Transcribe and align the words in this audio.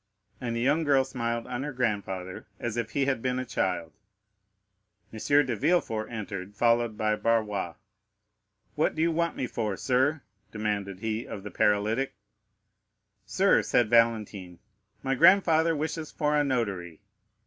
And 0.41 0.55
the 0.55 0.61
young 0.61 0.83
girl 0.83 1.03
smiled 1.05 1.45
on 1.45 1.61
her 1.61 1.71
grandfather, 1.71 2.47
as 2.59 2.75
if 2.75 2.89
he 2.93 3.05
had 3.05 3.21
been 3.21 3.37
a 3.37 3.45
child. 3.45 3.93
M. 5.13 5.19
de 5.19 5.55
Villefort 5.55 6.09
entered, 6.09 6.55
followed 6.55 6.97
by 6.97 7.15
Barrois. 7.15 7.75
"What 8.73 8.95
do 8.95 9.03
you 9.03 9.11
want 9.11 9.35
me 9.35 9.45
for, 9.45 9.77
sir?" 9.77 10.23
demanded 10.51 11.01
he 11.01 11.27
of 11.27 11.43
the 11.43 11.51
paralytic. 11.51 12.15
"Sir," 13.27 13.61
said 13.61 13.91
Valentine, 13.91 14.57
"my 15.03 15.13
grandfather 15.13 15.75
wishes 15.75 16.09
for 16.11 16.35
a 16.35 16.43
notary." 16.43 17.01